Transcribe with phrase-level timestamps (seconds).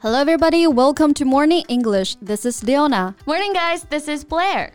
[0.00, 0.66] Hello, everybody.
[0.66, 2.16] Welcome to Morning English.
[2.20, 3.14] This is Leona.
[3.26, 3.84] Morning, guys.
[3.88, 4.70] This is Blair.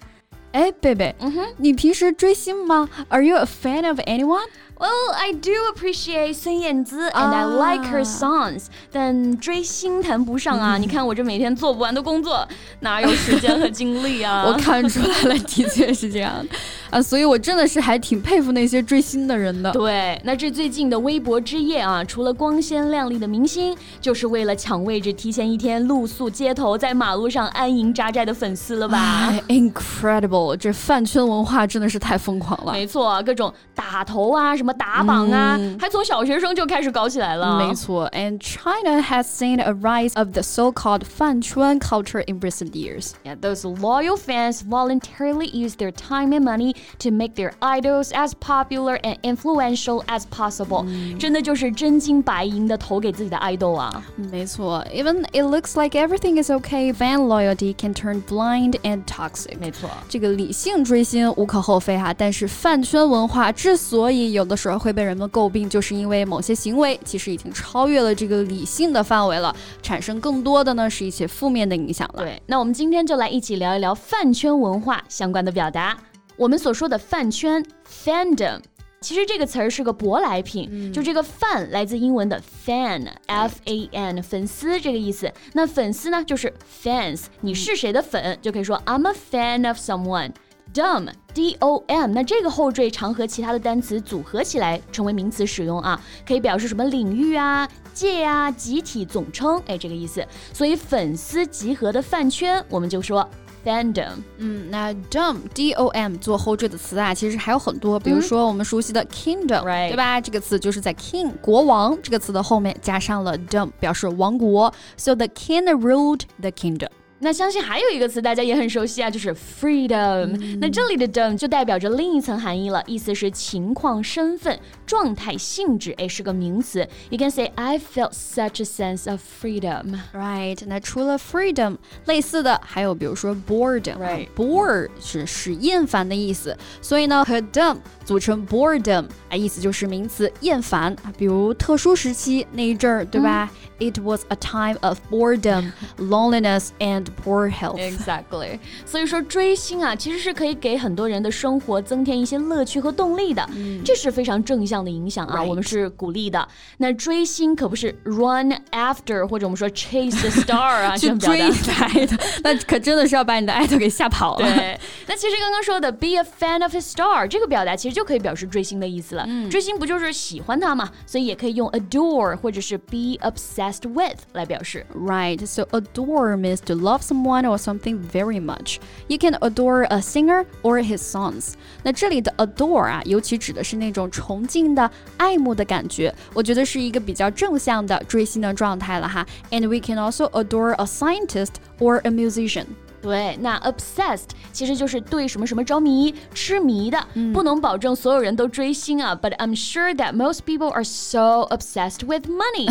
[0.51, 2.89] 哎，贝贝，嗯哼，你平时追星吗？
[3.09, 4.47] Are you a fan of anyone?
[4.76, 10.76] Well, I do appreciate 孙燕姿 and I like her songs，但追星谈不上啊！
[10.76, 12.46] 你看我这每天做不完的工作，
[12.80, 14.44] 哪有时间和精力啊？
[14.48, 16.44] 我看出来了，的确是这样
[16.90, 17.00] 啊！
[17.00, 19.70] 所以我真的是还挺佩服那些追星的人的。
[19.70, 30.56] 对，那这最近的微博之夜啊，除了光鲜亮丽的明星，就是为了抢位置，提前一天露宿街头，在马路上安营扎寨的粉丝了吧？Incredible！
[30.56, 32.72] 这饭圈文化真的是太疯狂了。
[32.72, 37.57] 没错，各种打头啊，什打榜啊，还从小学生就开始搞起来了。
[37.57, 43.11] 没错，and China has seen a rise of the so-called 饭圈 culture in recent years.
[43.23, 48.33] Yeah, those loyal fans voluntarily use their time and money to make their idols as
[48.33, 50.85] popular and influential as possible.
[51.17, 54.03] 真的就是真金白银的投给自己的 idol 啊。
[54.15, 59.57] 没错，even it looks like everything is okay, fan loyalty can turn blind and toxic.
[59.59, 72.22] 没错，这个理性追星无可厚非哈，但是饭圈文化之所以有的 时候会被人们诟病，就是因为某些行为其实已经超越了这个理性的范围了，产生更多的呢是一些负面的影响了。
[72.22, 75.96] 对，那我们今天就来一起聊一聊饭圈文化相关的表达。
[76.36, 78.60] 我们所说的饭圈 fandom，
[79.00, 85.32] 其实这个词儿是个舶来品，嗯、就这个饭来自英文的 fan，f a n，粉丝这个意思。
[85.52, 86.52] 那粉丝呢就是
[86.82, 90.32] fans，你是谁的粉，就可以说 I'm a fan of someone。
[90.74, 100.26] Dom, D-O-M，那这个后缀常和其他的单词组合起来成为名词使用啊，可以表示什么领域啊、界啊、集体、总称，哎，这个意思。
[100.52, 103.24] 所以粉丝集合的饭圈，我们就说
[103.64, 104.14] fandom。
[104.38, 109.62] 嗯，那 dom, D-O-M 做后缀的词啊，其实还有很多，比如说我们熟悉的 kingdom.
[109.62, 110.20] 对吧？
[110.20, 114.74] 这个词就是在 king 国王这个词的后面加上了 dom，表示王国。
[114.96, 116.88] So the king ruled the kingdom.
[117.21, 120.57] 那相信还有一个词大家也很熟悉啊，就是 freedom、嗯。
[120.61, 126.87] 那这里的 dom 就代表着另一层含义了，意思是情况、身份、状态、性质，哎，是个名词。
[127.09, 129.99] You can say I felt such a sense of freedom.
[130.13, 130.63] Right？
[130.65, 134.29] 那除了 freedom，类似的还有比如说 boredom。Right.
[134.33, 141.11] Bored 是使厌烦的意思，所以呢和 dom 组成 boredom，啊，意思就是名词厌烦啊。
[141.17, 143.91] 比如特殊时期那一阵儿，对吧、嗯、？
[143.91, 147.77] It was a time of boredom, loneliness, and poor health.
[147.77, 148.59] Exactly.
[148.85, 155.47] 所以说追星啊，其实是可以给很多人的生活增添一些乐趣和动力的，嗯、这是非常正向的影响啊， Right.
[155.47, 156.47] 我们是鼓励的。
[156.77, 164.47] 那追星可不是 run after 或者我们说 chase the star 啊，去追你的爱豆，那可真的是要把你的爱豆给吓跑了。
[164.47, 169.25] 对，那其实刚刚说的 be a fan of a star 这个表达其实就可以表示追星的意思了。
[169.27, 170.89] 嗯、追星不就是喜欢他嘛？
[171.05, 174.85] 所以也可以用 adore 或者是 be obsessed with 来表示。
[174.95, 175.45] Right.
[175.45, 178.79] So adore means to love someone or something very much.
[179.07, 181.53] You can adore a singer or his songs.
[181.83, 189.25] 那这里的 adore 啊，尤其指的是那种崇敬的、爱慕的感觉，我觉得是一个比较正向的追星的状态了哈。
[189.51, 192.65] And we can also adore a scientist or a musician.
[193.04, 199.14] 对，那 obsessed 其实就是对什么什么着迷、痴迷的，不能保证所有人都追星啊。
[199.14, 202.66] But I'm sure that most people are so obsessed with money.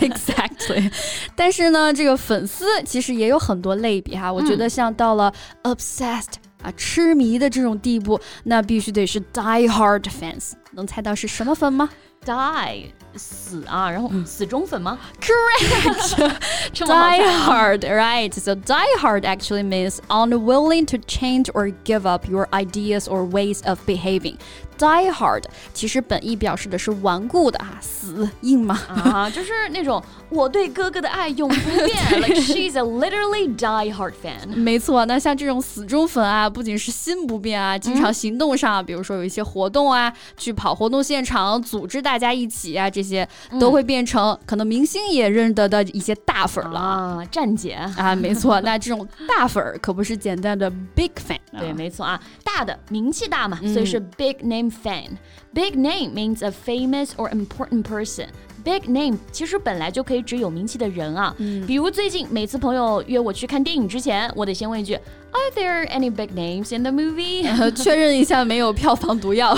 [0.00, 0.92] exactly.
[1.34, 4.30] 但是呢，这个粉丝其实也有很多类别哈。
[4.30, 5.32] 我觉得像到了
[5.62, 10.52] obsessed、啊痴迷的这种地步，那必须得是 die hard fans。
[10.72, 11.88] 能猜到是什么粉吗？
[12.27, 12.85] Die
[13.15, 16.31] 死啊，然后死忠粉吗 Correct.
[16.71, 18.33] 这 么好猜 Die 啊 hard, right?
[18.33, 23.61] So die hard actually means unwilling to change or give up your ideas or ways
[23.67, 24.37] of behaving.
[24.79, 28.79] Die hard 其实本意表示的是顽固的啊，死硬嘛。
[28.87, 34.47] 啊，就是那种我对哥哥的爱永不变，like she's a literally die hard fan。
[34.55, 43.26] 没错，那像这种死忠粉啊，不仅是心不变啊，经常行动上，比如说有一些活动啊，去跑活动现场，组织大 家一起啊，这些
[43.60, 46.80] 都会变成可能明星也认得的一些大粉儿了。
[46.80, 51.60] 啊，站姐，啊，没错， 那这种大粉儿可不是简单的 big fan 啊。
[51.60, 55.10] 对，没错啊，大的名气大嘛，所以是 big name fan。
[55.54, 58.26] Big name means a famous or important person。
[58.68, 61.34] Big name 其实本来就可以指有名气的人啊，
[61.66, 67.48] 比如最近每次朋友约我去看电影之前，我得先问一句，Are there any big names in the movie？
[67.48, 69.56] 呃 确认一下没有票房毒药，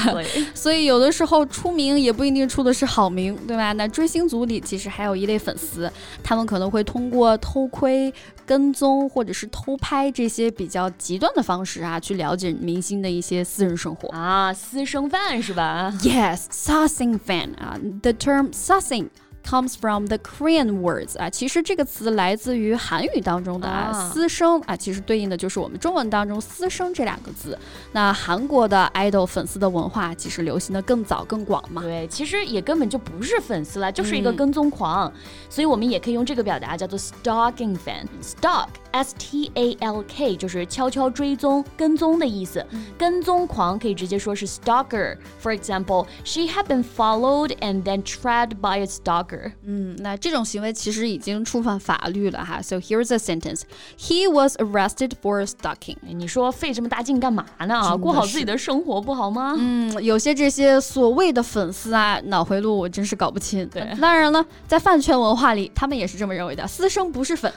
[0.54, 3.72] 所以有的时候出名也不一定出的是好名，对吧？
[3.74, 5.90] 那追星族里其实还有一类粉丝，
[6.22, 8.12] 他们可能会通过偷窥、
[8.46, 14.08] 跟踪或者是偷拍这些比较极端的方式啊，去了解明星的一些私人生活。
[14.16, 19.08] 啊，私生饭是吧？Yes, sussing fan 啊，the term sasaeng
[19.45, 27.57] comes from the Korean words 啊，其实这个词来自于韩语当中的啊，啊私生啊，其实对应的就是我们中文当中私生这两个字。
[27.91, 31.81] 那韩国的 idol 粉丝的文化其实流行的更早更广嘛。
[31.81, 35.11] 对，其实也根本就不是粉丝了，就是一个嗯跟踪狂，
[35.49, 42.63] 所以我们也可以用这个表达叫做 stalking fan。stalk s t a l k 就是悄悄追踪、跟踪的意思。
[42.95, 49.34] 跟踪狂可以直接说是 stalker。For example, she had been followed and then tracked by a stalker.
[49.64, 52.60] 嗯，那这种行为其实已经触犯法律了哈。
[52.62, 53.62] So here's a sentence:
[53.98, 55.96] He was arrested for stalking.
[56.06, 57.80] 哎你说费这么大劲干嘛呢？
[57.82, 59.54] 真的过好自己的生活不好吗？
[59.58, 63.66] 嗯，有些这些所谓的粉丝啊，脑回路我真是搞不清。
[63.68, 67.52] 对当然了，在饭圈文化里，他们也是这么认为的，私生不是粉。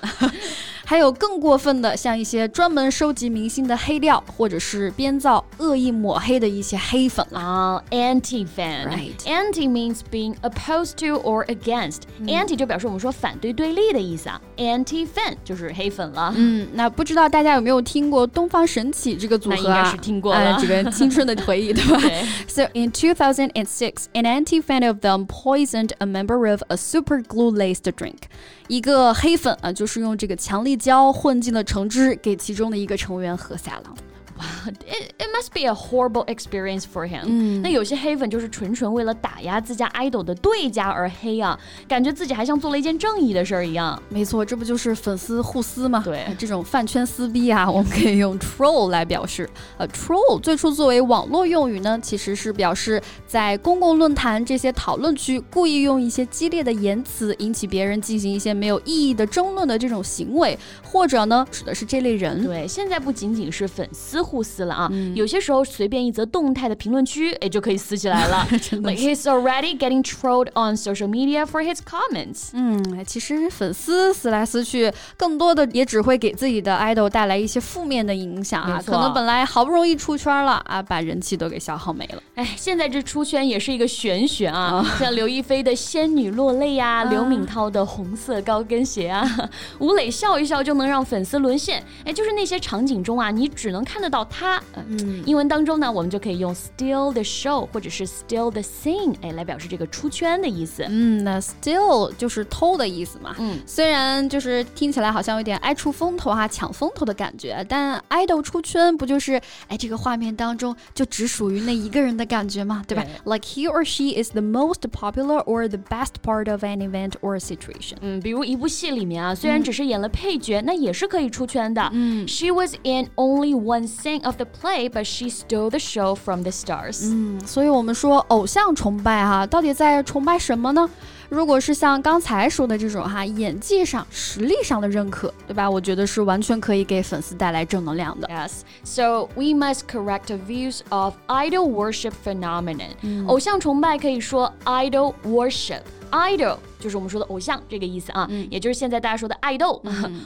[0.89, 7.41] 还有更过分的，像一些专门收集明星的黑料，或者是编造恶意抹黑的一些黑粉啦。
[7.41, 8.89] 啊、a n t i fan。
[8.89, 9.17] Right.
[9.25, 14.41] Anti means being opposed to or against、Anti 就表示我们说反对对立的意思啊。
[14.57, 16.33] Anti fan 就是黑粉了。
[16.37, 19.61] 嗯，那不知道大家有没有听过东方神起这个组合啊？
[19.63, 21.99] 那应该是听过了哎这个青春的回忆，对吧？
[22.01, 28.29] 对 So in 2006, an anti-fan of them poisoned a member of a super glue-laced drink.
[28.70, 33.94] 一个黑粉啊，就是用这个强力胶混进了橙汁，给其中的一个成员喝下了。
[34.70, 41.58] It, it must be a horrible experience for him、嗯那有些黑粉就是纯纯为了打压自家 idol 的对家而黑啊，
[41.88, 44.02] 感觉自己还像做了一件正义的事儿一样。
[44.10, 46.02] 没错，这不就是粉丝互撕吗？
[46.06, 49.50] 对哎这种饭圈撕逼啊，我们可以用 troll 来表示。
[49.78, 62.44] 呃，troll 最初作为网络用语呢，其实是表示在公共论坛这些讨论区故意用一些激烈的言辞引起别人进行一些没有意义的争论的这种行为，或者呢，指的是这类人。
[62.46, 68.48] 对，现在不仅仅是粉丝互撕了啊，嗯有些时候随便一则动态的评论区，哎，就可以撕起来了。
[68.96, 72.50] he's already getting trolled on social media for his comments.
[72.54, 78.80] 嗯，其实粉丝撕来撕去，更多的也只会给自己的 idol 带来一些负面的影响啊。
[78.86, 82.22] 可能本来好不容易出圈了啊，把人气都给消耗没了。
[82.36, 89.26] 哎，现在这出圈也是一个玄学啊，像刘亦菲的仙女落泪呀、刘敏涛的红色高跟鞋啊，
[89.80, 91.84] 吴磊笑一笑就能让粉丝沦陷。
[92.06, 94.63] 哎，就是那些场景中啊，你只能看得到他。
[94.73, 100.85] 呃嗯，英文当中呢，我们就可以用 steal the show 或者是 steal the scene，哎，来表示这个出圈的意思。
[100.89, 103.35] 嗯，那 steal 就是偷的意思嘛。
[103.39, 112.85] 嗯，虽然就是听起来好像有点爱出风头哈、抢风头的感觉，但 idol 出圈不就是哎这个画面当中就只属于那一个人的感觉吗？
[112.87, 113.33] 对吧对？
[113.33, 117.39] Like he or she is the most popular or the best part of an event or
[117.39, 117.97] situation。
[118.01, 121.91] 嗯，比如一部戏里面啊，虽然只是演了配角，那也是可以出圈的。
[121.93, 126.43] 嗯 She was in only one scene of the play, but she stole the show from
[126.43, 127.11] the stars.
[127.11, 130.89] 嗯，所以我们说偶像崇拜哈、到底在崇拜什么呢？
[131.31, 135.69] 如果是像刚才说的这种哈，演技上、实力上的认可，对吧？
[135.69, 138.29] 我觉得是完全可以给粉丝带来正能量的。
[138.29, 142.91] Yes, so we must correct the views of idol worship phenomenon.
[143.27, 145.81] 偶像崇拜可以说 idol worship.
[146.11, 149.83] Idol 就是我们说的偶像这个意思啊，也就是现在大家说的爱豆。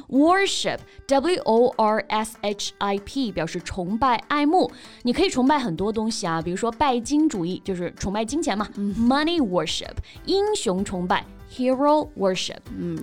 [0.08, 4.70] worship, W O R S H I P 表示崇拜、爱慕。
[5.02, 8.68] 你可以崇拜很多东西啊，比如说拜金主义，就是崇拜金钱嘛。
[8.76, 9.94] Money worship，
[10.26, 11.24] 英雄崇拜。
[11.50, 12.60] Hero worship，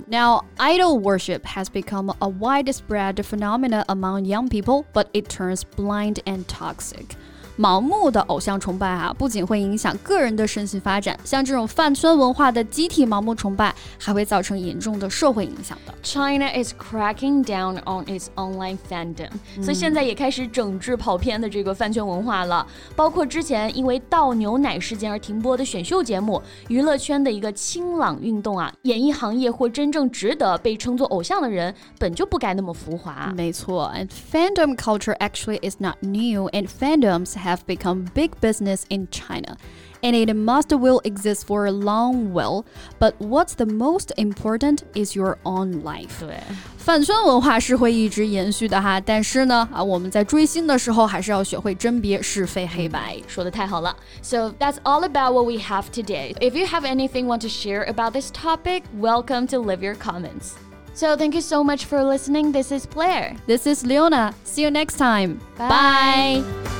[0.07, 6.19] Now, idol worship has become a widespread phenomenon among young people, but it turns blind
[6.25, 7.17] and toxic.
[7.60, 15.92] 盲目的偶像崇拜啊，不仅会影响个人的身心发展，像这种饭圈文化的集体盲目崇拜，还会造成严重的社会影响的。
[16.02, 19.28] China is cracking down on its online fandom，、
[19.62, 22.66] 所以现在也开始整治跑偏的这个饭圈文化了。
[22.96, 33.30] 包括之前因为倒牛奶事件而停播的选秀节目，娱乐圈的一个清朗运动啊，演艺行业或真正值得被称作偶像的人，本就不该那么浮华。
[33.36, 39.56] 没错，and fandom culture actually is not new, and fandoms have have become big business in China,
[40.02, 42.64] and it must will exist for a long while.
[42.98, 46.20] But what's the most important is your own life.
[46.20, 46.40] 对，
[46.78, 53.16] 饭圈文化是会一直延续的哈，但是呢，啊，我们在追星的时候还是要学会甄别是非黑白。
[53.26, 53.94] 说的太好了。
[54.22, 56.34] So that's all about what we have today.
[56.40, 60.52] If you have anything want to share about this topic, welcome to leave your comments.
[60.92, 62.52] So thank you so much for listening.
[62.52, 63.36] This is Blair.
[63.46, 64.34] This is Leona.
[64.44, 65.40] See you next time.
[65.56, 66.42] Bye.
[66.42, 66.79] Bye.